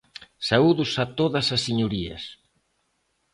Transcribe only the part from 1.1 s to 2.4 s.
todas as señorías.